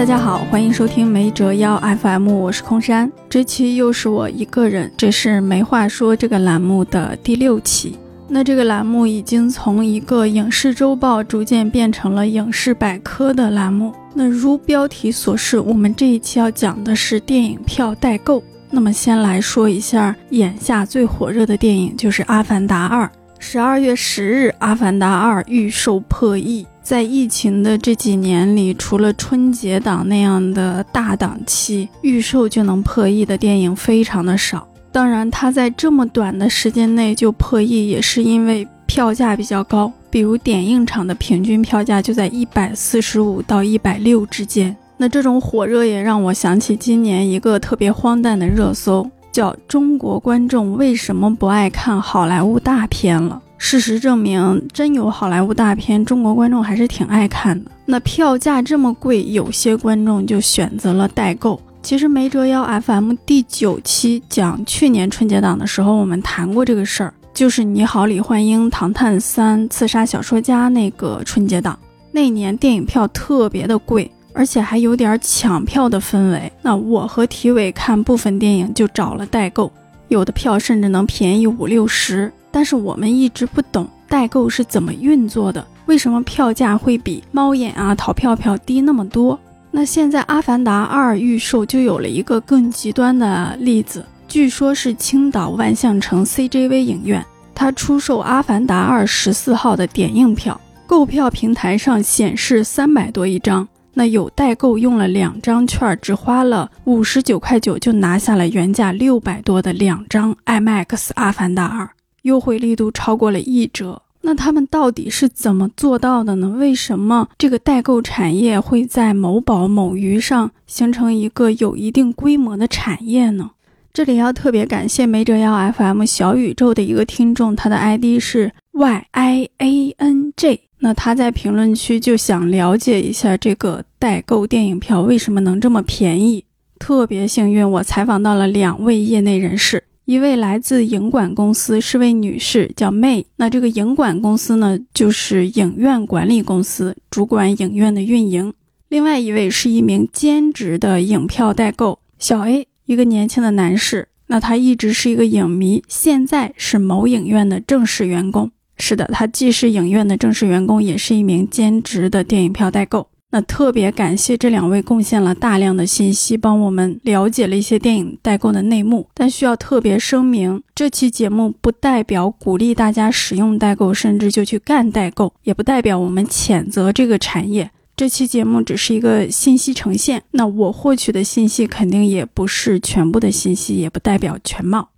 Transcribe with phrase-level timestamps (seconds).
[0.00, 3.12] 大家好，欢迎收听没折腰 FM，我是空山。
[3.28, 7.98] 这期又是我一个人，这是没话说这个栏目的第六期。
[8.26, 13.92] 那这个栏目已经从一个影视周报逐渐变成了影视百科的栏目。
[14.14, 18.42] 那如标题所示，我们这一期要讲的是电影票代购。
[18.70, 23.04] 那么先来说一下眼下最火热的电影，就是《阿凡达二》。
[23.38, 26.66] 十二月十日，《阿凡达二》预售破亿。
[26.90, 34.66] 在疫情的这几年里，除了春节档那样的大档期，预售就能破亿的电影非常的少。
[34.90, 39.92] 当然，它在这么短的时间内就破亿，也是因为票价比较高。
[40.10, 44.76] 比如点映场的平均票价就在一百四十五到一百六之间。
[44.96, 53.40] 那这种火热也让我想起今年一个特别荒诞的热搜，叫“中国观众为什么不爱看好莱坞大片了”。
[53.62, 57.70] 事实证明，真有好莱坞大片，中国观众还是挺爱看的。
[57.84, 61.60] 那票价这么贵，有些观众就选择了代购。
[61.82, 71.78] 其实没折腰 FM 第九期讲去年春节档的时候，我们谈过这个事儿，就是《你好，李焕英》《唐探三》《刺杀小说家》那个春节档，
[72.10, 76.50] 那年电影票特别的贵，而且还有点抢票的氛围。
[76.62, 79.70] 那我和体委看部分电影就找了代购，
[80.08, 82.32] 有的票甚至能便宜五六十。
[82.50, 89.38] 但是我们一直不懂代购是怎么运作的，为什么票价会比猫眼啊、淘票票低那么多？
[89.70, 111.84] 那现在《阿凡达二》预售就有了一个更极端的例子，据说是青岛万象城 CJV 影院，它出售《阿凡达二》十四号的点映票，购票平台上显示三百多一张，那有代购用了两张券，只花了五十九块九就拿下了原价六百多的两张 IMAX《阿凡达二》。
[112.22, 116.48] 优惠力度超过了一折，那他们到底是怎么做到的呢？
[116.50, 123.50] 为什么这个代购产业会在某宝、某鱼上形成一个有一定规模的产业呢？
[123.92, 136.44] 这里要特别感谢没折腰 FM 小宇宙的一个听众，他的 ID 是 Y I A N J，那他在评论区就想了解一下这个代购电影票为什么能这么便宜。
[136.78, 139.82] 特别幸运，我采访到了两位业内人士。
[140.10, 143.26] 一位来自影管公司是位女士，叫 May。
[143.36, 148.52] 那这个影管公司呢，就是影院管理公司，主管影院的运营。
[148.88, 154.08] 另外一位是一名兼职的影票代购，小 A，一个年轻的男士。
[154.26, 158.50] 那他一直是一个影迷，现在是某影院的正式员工。
[158.78, 163.06] 是的，他既是影院的正式员工，也是一名兼职的电影票代购。
[163.32, 169.08] 那特别感谢这两位贡献了大量的信息，帮我们了解了一些电影代购的内幕。
[169.14, 177.70] 但需要特别声明，这期节目不代表鼓励大家使用代购，甚至就去干代购，也不代表我们谴责这个产业。
[177.96, 184.88] 这期节目只是一个信息呈现，那我获取的信息肯定也不是全部的信息，也不代表全貌。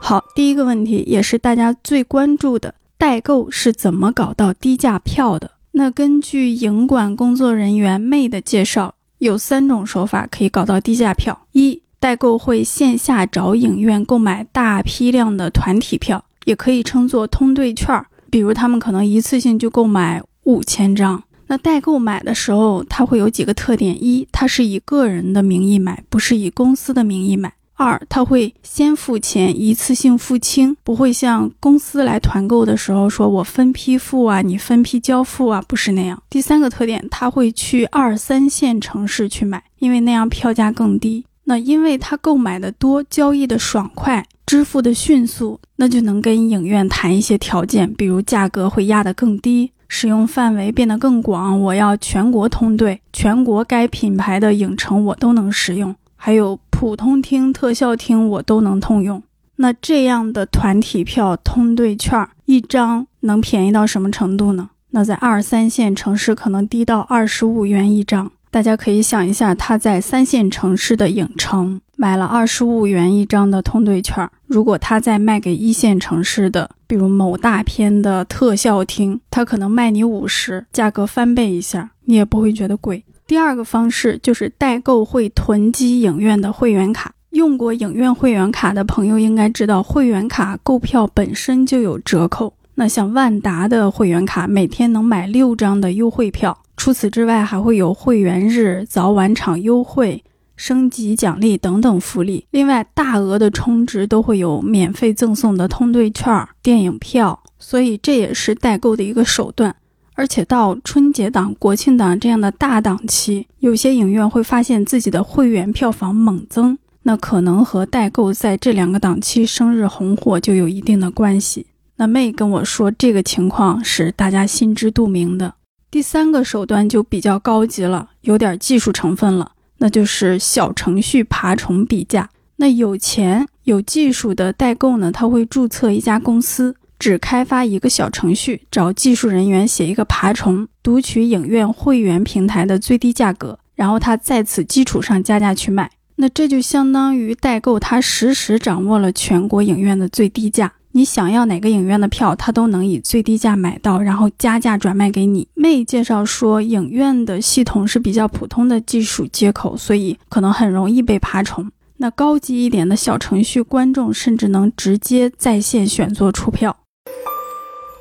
[0.00, 5.52] 好，第一个问题也是大家最关注的，代购是怎么搞到低价票的？
[5.76, 21.20] 那根据影馆工作人员妹的介绍，有三种手法可以搞到低价票：一、代购会线下找影院购买大批量的团体票，也可以称作通兑券儿，比如他们可能一次性就购买五千张。
[21.48, 27.52] 那代购买的时候，它会有几个特点：一、它是以个人的名义买，不是以公司的名义买。
[27.76, 36.22] 二，他会先付钱，一次性付清，不会像公司来团购的时候说我分批付啊，你分批交付啊，不是那样。
[36.30, 41.24] 第三个特点，他会去二三线城市去买，因为那样票价更低。
[41.46, 55.94] 那因为他购买的多，交易的爽快，支付的迅速，那就能跟影院谈一些条件，比如价格会压得更低，使用范围变得更广，我要全国通兑，全国该品牌的影城我都能使用。
[56.16, 59.22] 还有普通厅、特效厅，我都能通用。
[59.56, 64.68] 那这样的团体票通兑券一张能便宜到什么程度呢？
[64.90, 68.30] 那在二三线城市可能低到二十五元一张。
[68.50, 83.02] 大家可以想一下，他在三线城市的影城买了二十五元一张的通兑券，如果他再卖给一线城市的，比如某大片的特效厅，他可能卖你五十，价格翻倍一下，你也不会觉得贵。
[83.26, 87.12] 第二个方式就是代购会囤积影院的会员卡。
[87.30, 92.54] 用过影院会员卡的朋友应该知道，会员卡购票本身就有折扣。
[92.74, 96.56] 那像万达的会员卡，每天能买六张的优惠票。
[96.76, 100.22] 除此之外，还会有会员日、早晚场优惠、
[100.56, 102.46] 升级奖励等等福利。
[102.50, 107.40] 另外，大额的充值都会有免费赠送的通兑券、电影票。
[107.58, 109.74] 所以这也是代购的一个手段。
[110.14, 121.66] 而且到春节档、国庆档这样的大档期，有些影院会发现自己的会员票房猛增，那可能和代购在这两个档期生日红火就有一定的关系。
[121.96, 125.54] 那妹跟我说，这个情况是大家心知肚明的。
[125.90, 132.28] 第三个手段就比较高级了，有点技术成分了，那就是小程序爬虫比价。
[132.56, 136.74] 那有钱有技术的代购呢，他会注册一家公司，
[137.04, 145.90] 只开发一个小程序，找技术人员写一个爬虫，读取影院会员平台的最低价格，然后他在此基础上加价去卖。
[146.16, 150.72] 那这就相当于代购，他实时掌握了全国影院的最低价。
[150.92, 155.46] 你想要哪个影院的票，他都能以最低价买到，然后加价转卖给你。
[155.52, 161.70] 妹介绍说，影院的系统是比较普通的技术接口，所以可能很容易被爬虫。
[161.98, 166.74] 那高级一点的小程序，观众甚至能直接在线选座出票。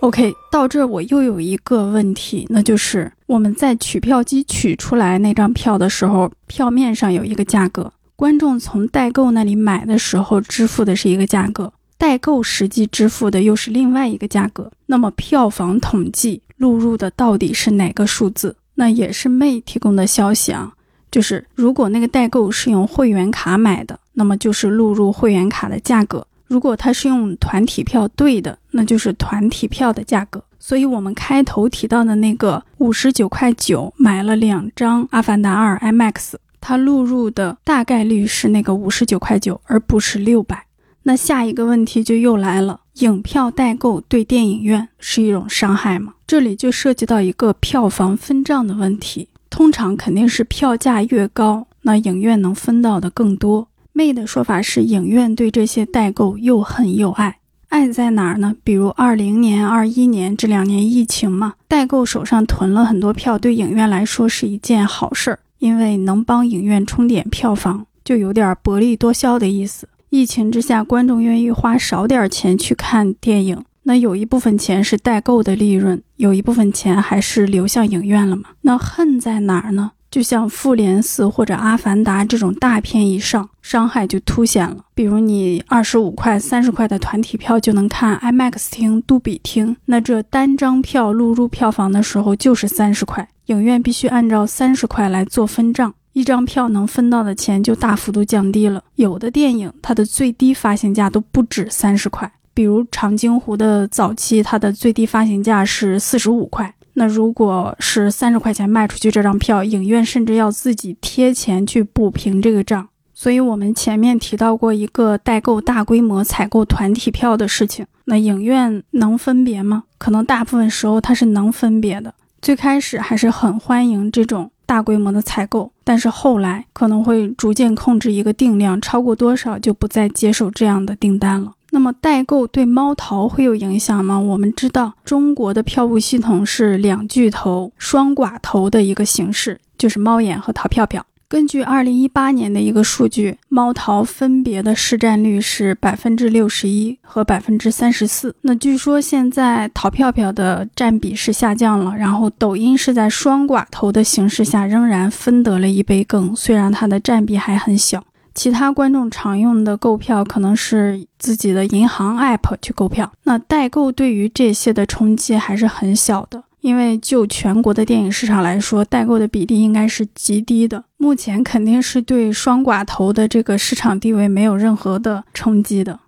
[0.03, 11.71] OK，到这我又有一个问题，那就是我们在取票机取出来那张票的时候，票面上有一个价格，观众从代购那里买的时候支付的是一个价格。
[11.97, 18.53] 代购实际支付的又是另外一个价格，那么票房统计录入的到底是哪个数字？
[18.75, 20.73] 那也是妹提供的消息啊，
[21.11, 26.19] 就是如果那个代购是用会员卡买的，那么就是录入会员卡的价格；
[26.53, 30.39] 如果他是用团体票兑的，那就是团体票的价格。
[30.59, 40.67] 所以，我们开头提到的那个五十九块九买了两张《阿凡达二》IMAX，它录入的大概率是那个五十九块九，而不是六百。
[41.01, 46.13] 那下一个问题就又来了：影票代购对电影院是一种伤害吗？
[46.27, 49.27] 这里就涉及到一个票房分账的问题。
[49.49, 53.67] 通常肯定是票价越高，那影院能分到的更多。
[53.95, 57.37] 妹的说法是，影院对这些代购又恨又爱。
[57.69, 58.55] 爱在哪儿呢？
[58.63, 69.87] 比如二零年、二一年这两年疫情嘛，代购手上囤了很多票，对影院来说是一件好事儿，因为能帮影院冲点票房，就有点薄利多销的意思。
[70.09, 78.49] 疫情之下，观众愿意花少点钱去看电影，那有一部分钱是代购的利润，有一部分钱还是流向影院了嘛？
[78.61, 79.91] 那恨在哪儿呢？
[80.13, 84.77] 就像《复联四》或者《阿凡达》这种大片一上，伤害就凸显了。
[84.93, 95.91] 比如你二十五块、三十块的团体票就能看 IMAX 厅、杜比厅，那这单张票录入票房的时候就是三十块，影院必须按照三十块来做分账。
[96.11, 98.83] 一张票能分到的钱就大幅度降低了。
[98.97, 106.71] 有的电影它的最低发行价都不止三十块，比如《长津湖》的早期，它的最低发行价是四十五块。
[106.93, 112.87] 那如果是三十块钱卖出去这张票，影院甚至要自己贴钱去补平这个账。
[113.13, 119.83] 所以，我们前面提到过一个代购大规模采购团体票的事情，那影院能分别吗？
[119.97, 122.13] 可能大部分时候它是能分别的。
[122.41, 124.49] 最开始还是很欢迎这种。
[124.65, 131.51] 大规模的采购，但是后来可能会逐渐控制一个定量，超过多少就不再接受这样的订单了。
[131.73, 134.19] 那么代购对猫淘会有影响吗？
[134.19, 141.03] 我们知道中国的票务系统是两巨头双寡头的一个形式，就是猫眼和淘票票。
[141.27, 148.35] 根据二零一八年的一个数据，猫淘分别的市占率是百分之六十一和百分之三十四。
[148.41, 158.03] 那据说现在淘票票的占比是下降了，然后抖音是在双寡头的形式下仍然分得了一杯羹，虽然它的占比还很小。
[158.35, 166.43] 其他观众常用的购票可能是自己的银行 app 去购票，那代购对于这些的冲击还是很小的。
[166.61, 170.81] 因为就全国的电影市场来说，代购的比例应该是极低的。
[170.95, 175.99] 目前肯定是对双寡头的这个市场地位没有任何的冲击的。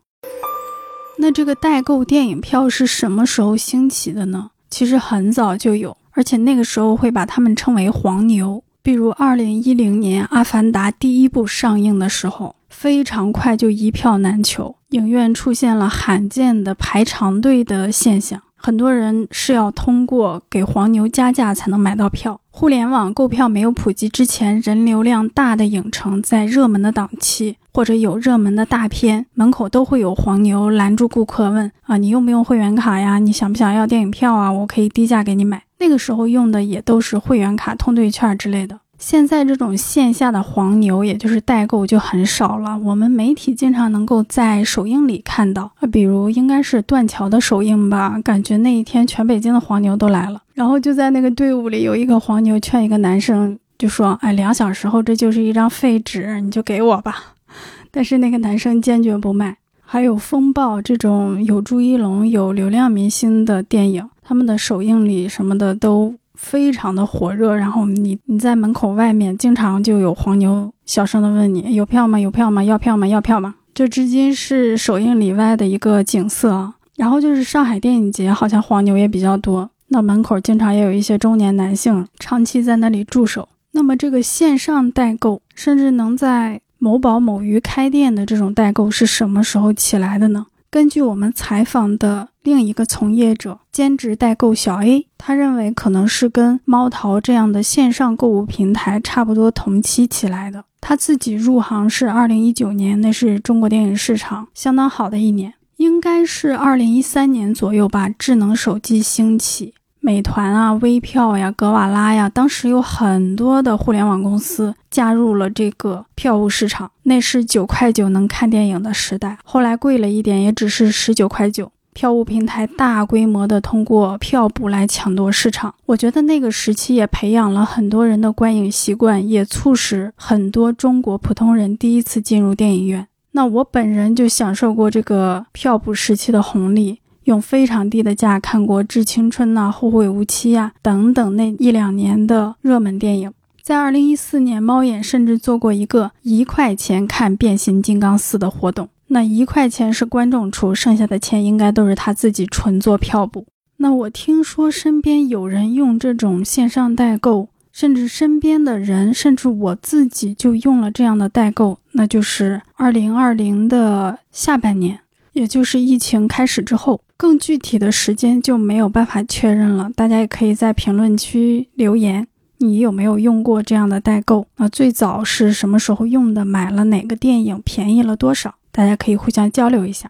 [1.18, 4.52] 那这个代购电影票是什么时候兴起的呢？
[4.70, 8.64] 其实很早就有，而且那个时候会把他们称为黄牛。
[8.86, 18.40] 比如二零一零年《阿凡达》第一部上映的时候，非常快就一票难求，影院出现了罕见的排长队的现象。
[18.56, 22.40] 很多人是要通过给黄牛加价才能买到票。
[22.52, 33.18] 互联网购票没有普及之前，人流量大的影城在热门的档期或者有热门的大片，门口都会有黄牛拦住顾客问：啊，你用不用会员卡呀？
[33.18, 34.52] 你想不想要电影票啊？
[34.52, 35.64] 我可以低价给你买。
[35.80, 38.80] 那个时候用的也都是会员卡、通兑券之类的。
[38.98, 42.80] 现在这种线下的黄牛，也就是代购就很少了。
[42.80, 50.42] 我们媒体经常能够在首映里看到，啊，比如应该是断桥的首映吧，感觉那一天全北京的黄牛都来了。
[50.54, 57.36] 然后就在那个队伍里，有一个黄牛劝一个男生，就说：“哎，两小时后这就是一张废纸，你就给我吧。
[57.92, 59.58] ”但是那个男生坚决不卖。
[59.88, 67.56] 还有《风暴》这种有朱一龙、有流量明星的电影，他们的首映礼什么的都非常的火热。
[67.56, 72.20] 然后你你在门口外面，经常就有黄牛小声的问你有票吗？
[72.20, 72.64] 有票吗？
[72.64, 73.08] 要票吗？
[73.08, 73.56] 要票吗？
[73.74, 76.76] 这至今是首映礼外的一个景色啊。
[76.98, 79.70] 然后就是上海电影节，好像黄牛也比较多。
[79.90, 83.48] 那门口经常也有一些中年男性长期在那里驻守。
[83.72, 90.46] 那么这个线上代购，甚至能在某宝、某鱼开店的这种代购是什么时候起来的呢？
[90.76, 100.66] 根据我们采访的另一个从业者，兼职代购小 A，他认为可能是跟猫淘这样的线上购物平台差不多同期起来的。
[100.82, 105.54] 他自己入行是二零一九年，那是中国电影市场相当好的一年。
[105.78, 116.92] 应该是二零一三年左右吧，智能手机兴起，美团啊、微票呀、格瓦拉呀，当时有很多的互联网公司加入了这个票务市场。
[117.02, 121.72] 那是九块九能看电影的时代，后来贵了一点，也只是十九块九。
[121.94, 133.08] 票务平台大规模的通过票补来抢夺市场，我觉得那个时期也培养了很多人的观影习惯，也促使很多中国普通人第一次进入电影院。
[133.32, 143.32] 那我本人就享受过这个票补时期的红利，用非常低的价看过《致青春》呐、《后会无期》呀等等那一两年的热门电影。
[143.62, 153.46] 在二零一四年，猫眼甚至做过一个一块钱看《变形金刚四》的活动，那一块钱是观众出，剩下的钱应该都是他自己纯做票补。
[153.78, 157.50] 那我听说身边有人用这种线上代购。
[157.72, 165.02] 甚至身边的人，甚至我自己就用了这样的代购，那就是二零二零的下半年，
[165.36, 169.92] 也就是疫情开始之后，更具体的时间就没有办法确认了。
[169.94, 172.26] 大家也可以在评论区留言，
[172.60, 174.48] 你有没有用过这样的代购？
[174.56, 176.46] 那最早是什么时候用的？
[176.46, 177.62] 买了哪个电影？
[177.66, 178.56] 便宜了多少？
[178.72, 180.10] 大家可以互相交流一下。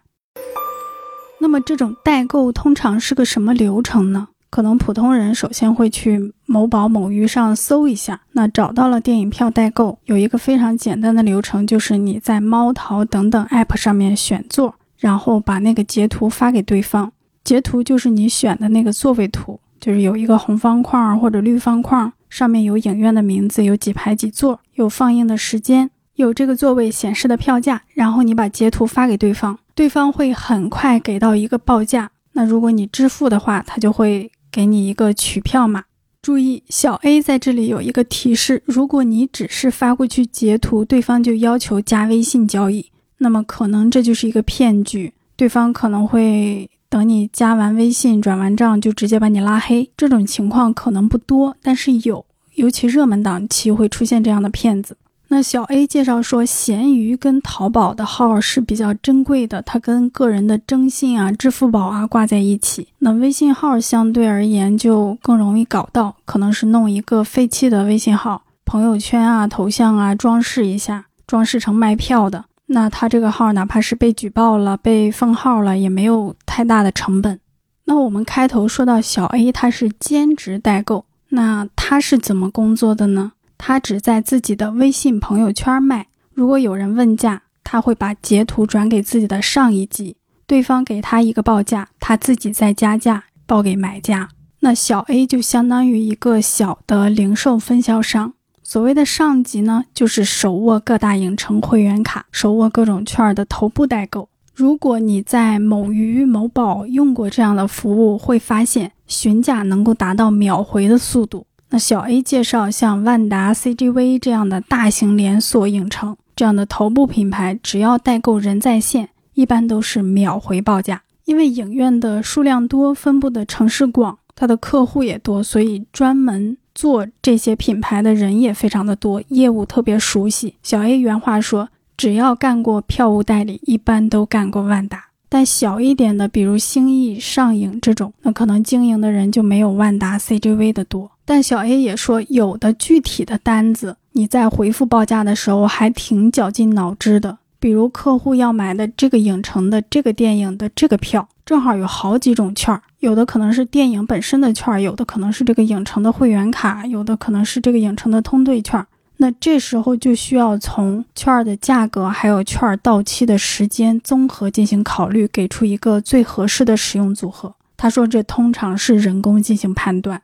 [1.40, 4.28] 那么这种代购通常是个什么流程呢？
[4.52, 17.12] 可能普通人首先会去某宝、某鱼上搜一下，那找到了电影票代购，有一个非常简单的流程，就是你在猫淘等等 App 上面选座，然后把那个截图发给对方。
[17.44, 32.10] 截图就是你选的那个座位图，就是有一个红方框或者绿方框，上面有影院的名字，有几排几座，有放映的时间，有这个座位显示的票价，然后你把截图发给对方，对方会很快给到一个报价。
[32.34, 34.32] 那如果你支付的话，他就会。
[34.52, 35.84] 给你一个取票码，
[36.22, 45.14] 注意小 A 在这里有一个提示：如果你只是发过去截图，对方就要求加微信交易，那么可能这就是一个骗局。
[45.36, 49.90] 对方可能会等你加完微信、转完账就直接把你拉黑。
[49.98, 54.96] 这种情况可能不多，但是有，尤其热门档期会出现这样的骗子。
[55.28, 62.88] 那小 A 介绍说，闲鱼跟淘宝的号是比较珍贵的，它跟个人的征信啊、支付宝啊挂在一起。
[63.00, 72.46] 那微信号相对而言就更容易搞到，可能是弄一个废弃的微信号，朋友圈啊、头像啊装饰一下，装饰成卖票的。
[72.68, 77.40] 那他这个号哪怕是被举报了、被封号了，也没有太大的成本。
[77.86, 83.34] 那我们开头说到小 A 他是兼职代购，那他是怎么工作的呢？
[83.58, 86.08] 他只在自己的微信朋友圈卖。
[86.34, 90.18] 如果有人问价，他会把截图转给自己的上一级，
[90.48, 94.30] 对方给他一个报价，他自己再加价报给买家。
[94.62, 98.34] 那小 A 就相当于一个小的零售分销商。
[98.68, 104.28] 所谓的上级呢，就是手握各大影城会员卡、手握各种券的头部代购。
[104.56, 111.46] 如果你在某鱼、某宝用过这样的服务，会发现询价能够达到秒回的速度。
[111.70, 121.04] 那小 A 介绍，像万达、CGV 这样的大型连锁影城，这样的头部品牌，只要代购人在线，一般都是秒回报价。
[121.26, 130.56] 因为影院的数量多，分布的城市广，它的客户也多，所以专门做这些品牌的人也非常的多，业务特别熟悉。
[130.62, 135.06] 小 A 原话说，只要干过票务代理，一般都干过万达。
[135.30, 141.10] 但小一点的，比如星艺、上影这种，那可能经营的人就没有万达、CGV 的多。
[141.26, 147.40] 但小 A 也说，有的具体的单子，你在回复报价的时候还挺绞尽脑汁的。
[147.60, 158.88] 比如客户要买的这个影城的这个电影的这个票，正好有好几种券儿，有的可能是电影本身的券儿，有的可能是这个影城的会员卡，有的可能是这个影城的通兑券儿。
[159.18, 167.54] 那这时候就需要从券儿的价格还有券儿到期的时间综合进行考虑，给出一个最合适的使用组合。
[167.78, 170.24] 他说，这通常是人工进行判断。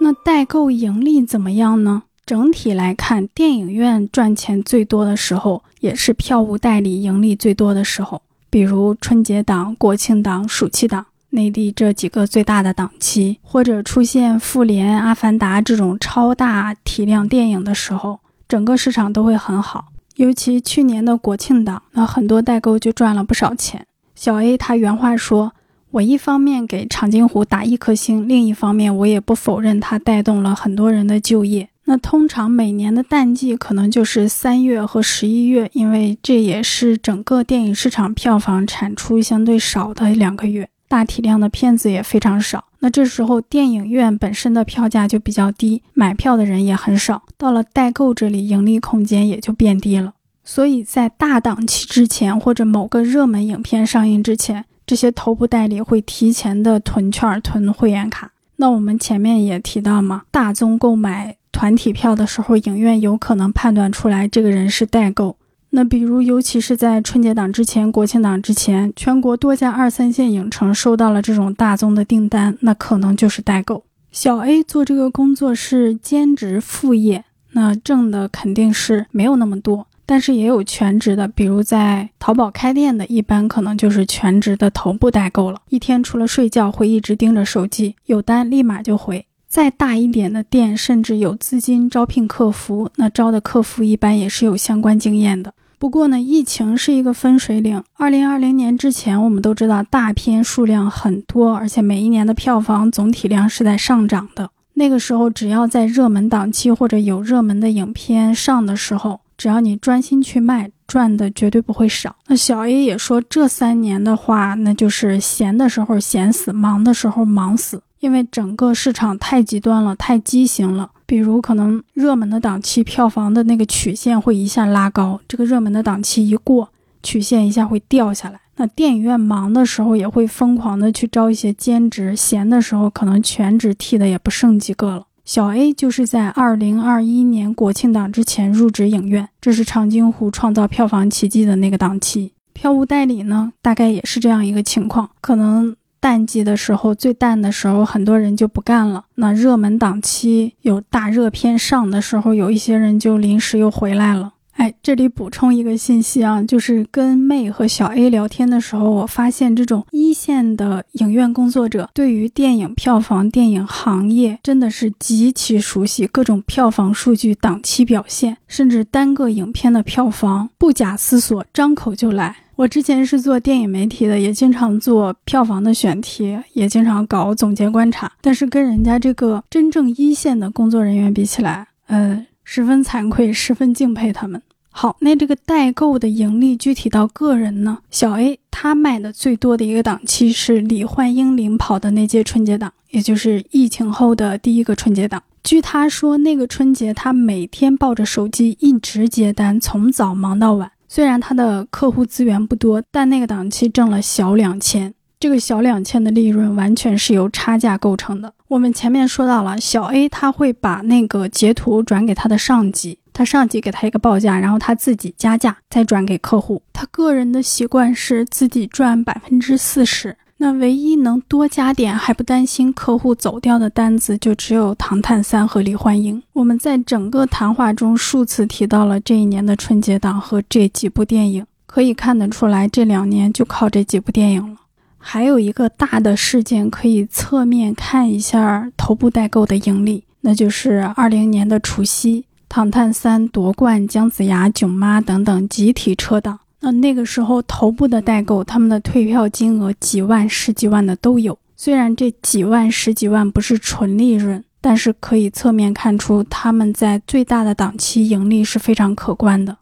[0.00, 2.04] 那代购盈利怎么样呢？
[2.24, 8.22] 整体来看，电影院赚钱最多的时候，也是票务代理盈利最多的时候。
[8.54, 19.86] 比如春节档、国庆档、暑期档，内地这几个最大的档期，或者出现《复联》《阿凡达》这种超大体量电影的时候，整个市场都会很好。
[20.14, 23.84] 尤其去年的国庆档，那很多代购就赚了不少钱。
[24.14, 25.54] 小 A 他原话说
[25.90, 40.68] ：“我一方面给长津湖打一颗星，另一方面我也不否认它带动了很多人的就业。”那通常每年的淡季可能就是三月和十一月，因为这也是整个电影市场票房产出相对少的两个月。
[40.86, 50.12] 大体量的片子也非常少，那这时候电影院本身的票价就比较低，买票的人也很少，到了代购这里，盈利空间也就变低了。
[50.44, 58.30] 所以在大档期之前，或者某个热门影片上映之前，这些头部代理会提前的囤券、囤会员卡。
[58.56, 65.36] 那我们前面也提到嘛，大宗购买团体票的时候，影院有可能判断出来这个人是代购。
[65.70, 73.84] 那比如，尤其是在春节档之前、国庆档之前，全国多家二三线影城收到了这种大宗的订单，那可能就是代购。
[74.10, 85.60] 小 A 做这个工作是兼职副业，那挣的肯定是没有那么多，但是也有全职的，比如在淘宝开店的，一般可能就是全职的头部代购了。
[85.68, 89.26] 一天除了睡觉，会一直盯着手机，有单立马就回。
[89.54, 95.54] 再大一点的店，甚至有资金招聘客服，那招的客服一般也是有相关经验的。
[95.78, 97.80] 不过呢，疫情是一个分水岭。
[97.96, 104.50] 二零二零年之前，我们都知道大片数量很多，而且每一年的票房总体量是在上涨的。
[104.72, 112.16] 那个时候，只要在热门档期或者有热门的影片上的时候，只要你专心去卖，赚的绝对不会少。
[112.26, 120.90] 那小 A 也说，这三年的话，那就是闲的时候闲死，忙的时候忙死，因为整个市场太极端了，太畸形了。
[121.06, 126.68] 比如，可能热门的档期票房的那个曲线会一下拉高，这个热门的档期一过，
[127.02, 128.38] 曲线一下会掉下来。
[128.56, 135.06] 那电影院忙的时候，也会疯狂的去招一些兼职；闲的时候，可能全职替的也不剩几个了。
[135.24, 142.32] 小 A 就是在二零二一年国庆档之前入职影院，这是长津湖创造票房奇迹的那个档期。
[142.52, 145.74] 票务代理呢，大概也是这样一个情况，可能。
[146.04, 149.06] 淡季的时候，最淡的时候，很多人就不干了。
[149.14, 154.34] 那热门档期有大热片上的时候，有一些人就临时又回来了。
[154.52, 172.36] 哎，这里补充一个信息啊，就是跟妹和小 A 聊天的时候，我发现这种一线的影院工作者对于电影票房、电影行业真的是极其熟悉，各种票房数据、档期表现，甚至单个影片的票房，不假思索，张口就来。
[172.56, 178.12] 我之前是做电影媒体的，也经常做票房的选题，也经常搞总结观察。
[178.20, 184.40] 但是跟人家这个真正一线的工作人员比起来，呃，十分惭愧，十分敬佩他们。
[184.70, 187.78] 好，那这个代购的盈利具体到个人呢？
[187.90, 195.22] 小 A 他卖的最多的一个档期是李焕英领跑的那届春节档，也就是疫情后的第一个春节档。
[195.42, 200.70] 据他说，那个春节他每天抱着手机一直接单，从早忙到晚。
[200.94, 204.94] 虽然他的客户资源不多，但那个档期挣了小两千。
[205.18, 208.32] 这个小两千的利润完全是由差价构成的。
[208.46, 216.62] 我们前面说到了，小 A 他会把那个截图转给他的上级，他上级给他一个报价，然后他自己加价再转给客户。
[216.72, 220.16] 他个人的习惯是自己赚百分之四十。
[220.36, 226.18] 那唯一能多加点还不担心客户走掉的单子，就只有《唐探三》和《李焕英》。
[226.32, 234.56] 我们在整个谈话中数次提到了这一年的春节档和这几部电影，可以看得出来，这两年就靠这几部电影了。
[234.98, 246.40] 还有一个大的事件可以侧面看一下头部代购的盈利，那就是二零年的除夕，《唐探三》夺冠，姜子牙、囧妈等等集体撤档。
[246.64, 251.38] 那那个时候，头部的代购，他们的退票金额几万、十几万的都有。
[251.54, 259.58] 虽然这几万、十几万不是纯利润，但是可以侧面看出他们在最大的档期盈利是非常可观的。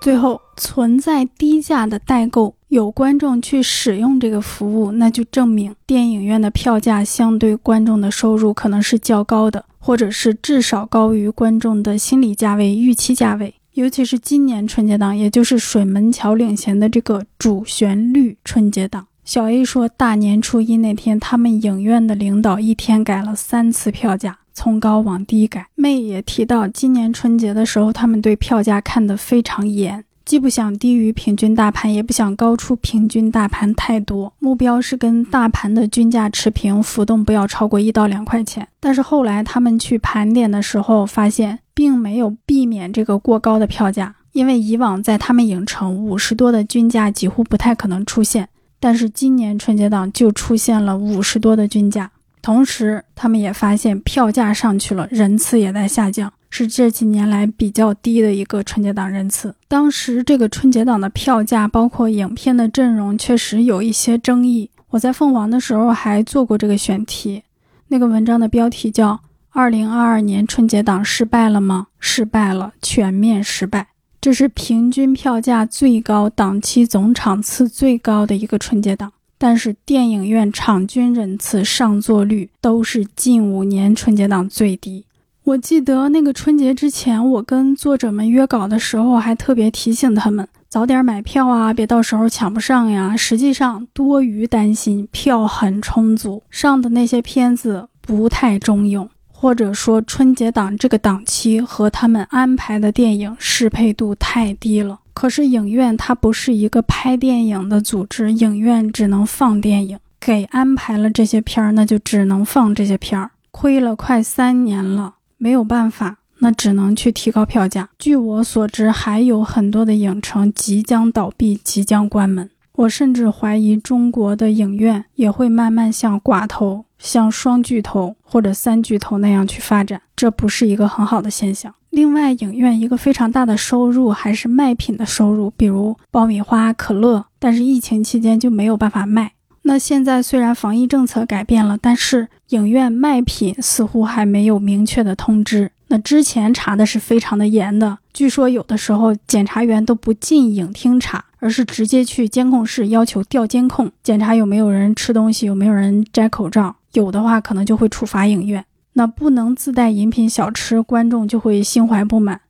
[0.00, 13.54] 最后，存在低价的代购，有观众去使用这个服务，那就证明电影院的票价相对观众的收入可能是较高的，或者是至少高于观众的心理价位、预期价位。
[13.74, 19.06] 尤其是今年春节档，也就是水门桥领衔的这个主旋律春节档。
[19.24, 25.68] 小 A 说，大年初一那天，他们影院的领导一天改了三次票价，从高往低改。
[25.74, 38.66] 妹也提到，今年春节的时候，他们对票价看得非常严，既不想低于平均大盘，也不想高出平均大盘太多，目标是跟大盘的均价持平，浮动不要超过一到两块钱。
[38.80, 41.58] 但是后来他们去盘点的时候，发现。
[41.74, 48.46] 并没有避免这个过高的票价，因为以往在他们影城五十多的均价几乎不太可能出现，
[48.78, 52.10] 但是今年春节档就出现了五十多的均价，
[52.42, 59.54] 同时他们也发现票价上去了，人次也在下降，是这几年来比较低的一个春节档人次。
[59.66, 64.68] 当时这个春节档的票价，包括影片的阵容，确实有一些争议。
[64.90, 67.42] 我在凤凰的时候还做过这个选题，
[67.88, 69.14] 那个文章的标题叫
[69.48, 71.86] 《二零二二年春节档失败了吗？
[71.98, 73.80] 失败了，全面失败》。
[74.20, 85.06] 这是平均票价最高、档期总场次最高的一个春节档，但是电影院场均人次、上座率都是近五年春节档最低。
[85.44, 93.16] 我记得那个春节之前，我跟作者们约稿的时候，还特别提醒他们早点买票啊，别到时候抢不上呀。
[93.16, 99.08] 实际上多余担心，票很充足，上的那些片子不太中用。
[99.32, 105.00] 或者说春节档这个档期和他们安排的电影适配度太低了。
[105.12, 113.32] 可是影院它不是一个拍电影的组织，影院只能放电影，给安排了这些片儿，那就只能放这些片儿。
[113.50, 117.88] 亏了快三年了，没有办法，那只能去提高票价。
[117.98, 122.48] 据我所知，还有很多的影城即将倒闭，即将关门。
[122.76, 131.74] 我甚至怀疑中国的影院也会慢慢像寡头、像双巨头或者三巨头那样去发展，这不是一个很好的现象。
[131.90, 139.32] 另外，影院一个非常大的收入还是卖品的收入，比如爆米花、可乐，但是疫情期间就没有办法卖。
[139.62, 145.70] 那现在虽然防疫政策改变了，但是影院卖品似乎还没有明确的通知。
[145.88, 158.64] 那之前查的是非常的严的，据说有的时候检察员都不进影厅查，而是直接去监控室要求调监控，检查有没有人吃东西，有没有人摘口罩，有的话可能就会处罚影院。
[158.94, 162.40] 那不能自带饮品小吃，观众就会心怀不满，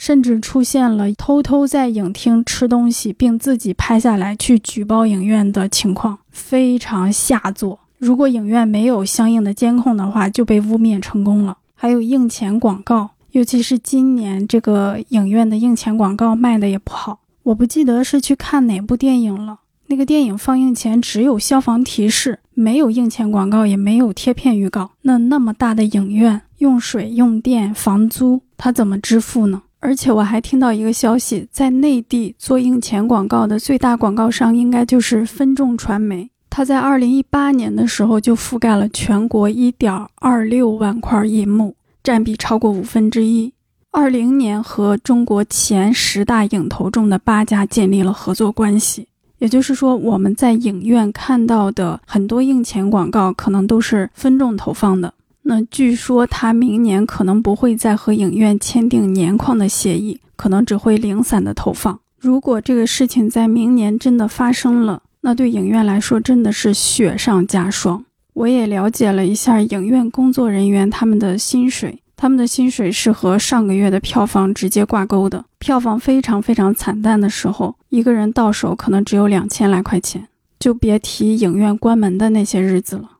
[0.00, 7.80] 甚至出现了偷偷在影厅吃东西并自己拍下来去举报影院的情况，非常下作。
[7.98, 11.58] 如果影院没有相应的监控的话，就被污蔑成功了。
[11.74, 17.20] 还有映前广告，尤其是今年这个影院的映前广告卖的也不好。
[17.42, 19.58] 我不记得是去看哪部电影了，
[19.88, 24.92] 那个电影放映前只有消防提示，没有映前广告，也没有贴片预告。
[25.02, 29.60] 那那么大的影院，用水、用电、房租，他怎么支付呢？
[29.80, 36.30] 而且我还听到一个消息，在内地做映前广告的最大广告商应该就是分众传媒。
[36.50, 43.52] 它在二零一八年的时候就覆盖了全国一点二六万块银幕，占比超过五分之一。
[43.90, 49.06] 二零年和中国前十大影投中的八家建立了合作关系，
[49.38, 55.14] 也就是说，我们在影院看到的很多硬钱广告可能都是分众投放的。
[55.42, 61.98] 那据说他明年可能不会再和影院签订年框的协议，可能只会零散的投放。
[62.18, 68.04] 如果这个事情在明年真的发生了，那对影院来说真的是雪上加霜。
[68.34, 75.44] 我也了解了一下影院工作人员他们的薪水，他们的薪水是和上个月的票房直接挂钩的。
[75.58, 83.10] 票房非常非常惨淡的时候，一个人到手可能只有两千来块钱，就别提影院关门的那些日子了。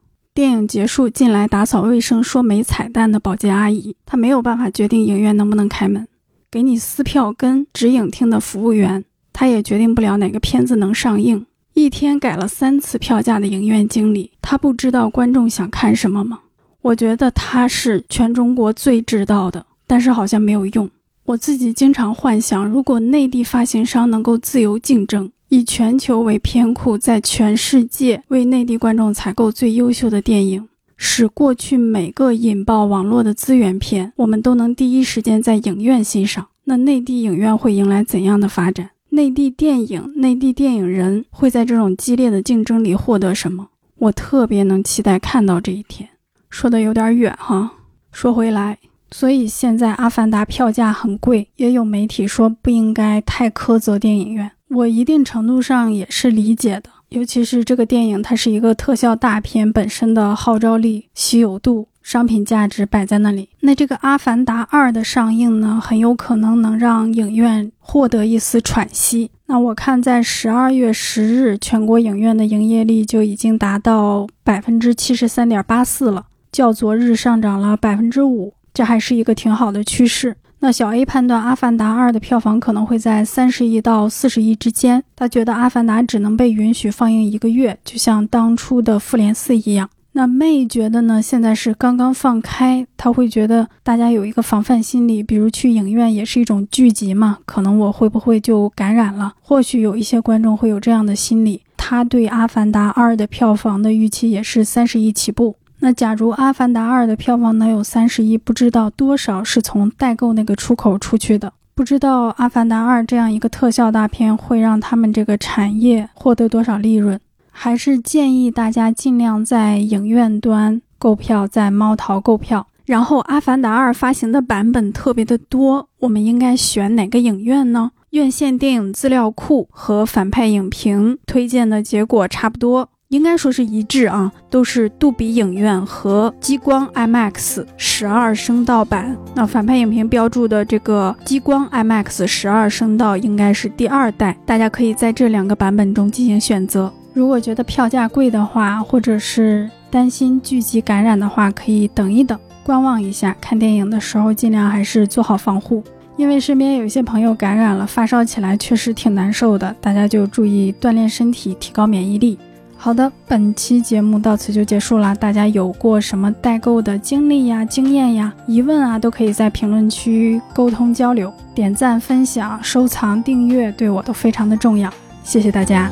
[0.41, 6.09] 电影结束进来打扫卫生说没彩蛋的保洁阿姨，她没有办法决定影院能不能开门。
[6.51, 11.45] 给你撕票跟指影厅的服务员，他也决定不了哪个片子能上映。
[11.75, 16.41] 一天改了三次票价的影院经理，他不知道观众想看什么吗？
[16.81, 20.91] 我觉得他是全中国最知道的，但是好像没有用。
[21.27, 38.91] 我自己经常幻想，如果内地发行商能够自由竞争，以全球为片库，在全世界为内地观众采购最优秀的电影，使过去每个引爆网络的资源片，我们都能第一时间在影院欣赏，那内地影院会迎来怎样的发展？
[39.09, 43.71] 内地电影、内地电影人会在这种激烈的竞争里获得什么？
[43.99, 46.09] 我特别能期待看到这一天。
[46.49, 47.73] 说的有点远哈，
[48.13, 48.79] 说回来，
[49.11, 54.53] 所以现在《阿凡达》票价很贵，也有媒体说不应该太苛责电影院。
[54.71, 61.89] 我一定程度上也是理解的，尤其是这个电影，它是一个特效大片，本身的号召力、稀有度。
[62.03, 69.31] 商品价值摆在那里，那这个《阿凡达二》的上映呢，很有可能能让影院获得一丝喘息。
[69.47, 80.35] 那我看在十二月十日，全国影院的营业力就已经达到百分之七十三点八四了，较昨日上涨了百分之五，这还是一个挺好的趋势。
[80.63, 85.03] 那小 A 判断，《阿凡达二》的票房可能会在三十亿到四十亿之间。
[85.17, 89.89] 他觉得，《阿凡达》只能被允许放映一个月，就像当初的《复联四》一样。
[90.13, 91.23] 那妹觉得呢？
[91.23, 99.33] 现在是刚刚放开，她会觉得大家有一个防范心理，比如去影院也是一种聚集嘛，可能我会不会就感染了？
[99.41, 101.63] 或许有一些观众会有这样的心理。
[101.79, 105.57] 他对《阿凡达二》的票房的预期也是三十亿起步。
[105.83, 111.51] 那假如《阿凡达二》的票房能有三十亿，不知道多少是从代购那个出口出去的。
[111.75, 117.19] 不知道《阿凡达二》这样一个特效大片会让他们这个产业获得多少利润？
[117.51, 122.67] 还是建议大家尽量在影院端购票，在猫淘购票。
[122.85, 127.93] 然后，《阿凡达二》发行的版本特别的多，我们应该选哪个影院呢？
[128.11, 132.91] 院线电影资料库和反派影评推荐的结果差不多。
[133.11, 139.17] 应该说是一致啊，都是杜比影院和激光 IMAX 十二声道版。
[139.35, 146.93] 那反派影评标注的这个激光 IMAX 十二声道应该是第二代，大家可以在这两个版本中进行选择。
[147.13, 153.37] 如果觉得票价贵的话，或者是担心聚集感染的话，可以等一等，观望一下。
[153.41, 155.83] 看电影的时候尽量还是做好防护，
[156.17, 162.39] 因为身边有一些朋友感染了，发烧起来确实挺难受的，大家就注意锻炼身体，提高免疫力。
[162.83, 165.15] 好的，本期节目到此就结束了。
[165.15, 171.31] 大家有过什么代购的经历呀、经验呀、疑问啊，都可以在评论区沟通交流。
[171.55, 174.91] 点赞、分享、收藏、订阅对我都非常的重要，
[175.23, 175.91] 谢谢大家。